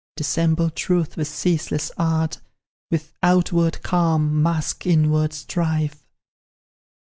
Dissemble 0.15 0.71
truth 0.71 1.15
with 1.15 1.27
ceaseless 1.27 1.91
art, 1.95 2.41
With 2.89 3.13
outward 3.21 3.83
calm 3.83 4.41
mask 4.41 4.87
inward 4.87 5.31
strife?" 5.31 6.07